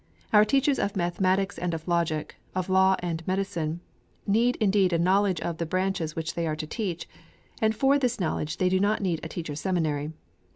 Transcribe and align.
Our 0.33 0.45
teachers 0.45 0.79
of 0.79 0.95
mathematics 0.95 1.59
and 1.59 1.75
of 1.75 1.87
logic, 1.87 2.35
of 2.55 2.69
law 2.69 2.95
and 3.03 3.21
of 3.21 3.27
medicine, 3.27 3.81
need 4.25 4.55
indeed 4.55 4.93
a 4.93 4.97
knowledge 4.97 5.39
of 5.41 5.59
the 5.59 5.65
branches 5.67 6.15
which 6.15 6.33
they 6.33 6.47
are 6.47 6.55
to 6.55 6.65
teach, 6.65 7.07
and 7.61 7.75
for 7.75 7.99
this 7.99 8.19
knowledge 8.19 8.57
they 8.57 8.67
do 8.67 8.79
not 8.79 9.03
need 9.03 9.19
a 9.21 9.29
Teachers' 9.29 9.59
Seminary. 9.61 10.11